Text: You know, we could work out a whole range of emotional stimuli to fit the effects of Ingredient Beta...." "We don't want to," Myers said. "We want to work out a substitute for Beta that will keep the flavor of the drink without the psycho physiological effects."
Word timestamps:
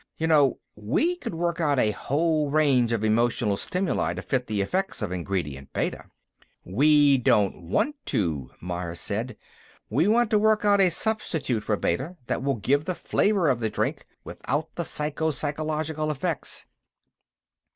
You 0.17 0.25
know, 0.25 0.57
we 0.75 1.15
could 1.15 1.35
work 1.35 1.61
out 1.61 1.77
a 1.77 1.91
whole 1.91 2.49
range 2.49 2.91
of 2.91 3.03
emotional 3.03 3.55
stimuli 3.55 4.15
to 4.15 4.23
fit 4.23 4.47
the 4.47 4.59
effects 4.59 5.03
of 5.03 5.11
Ingredient 5.11 5.73
Beta...." 5.73 6.05
"We 6.65 7.19
don't 7.19 7.69
want 7.69 7.97
to," 8.07 8.49
Myers 8.59 8.99
said. 8.99 9.37
"We 9.91 10.07
want 10.07 10.31
to 10.31 10.39
work 10.39 10.65
out 10.65 10.81
a 10.81 10.89
substitute 10.89 11.63
for 11.63 11.77
Beta 11.77 12.17
that 12.25 12.41
will 12.41 12.59
keep 12.59 12.85
the 12.85 12.95
flavor 12.95 13.47
of 13.47 13.59
the 13.59 13.69
drink 13.69 14.07
without 14.23 14.73
the 14.73 14.85
psycho 14.85 15.29
physiological 15.29 16.09
effects." 16.09 16.65